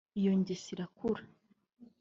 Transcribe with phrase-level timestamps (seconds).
[0.19, 1.23] iyo ngeso irakura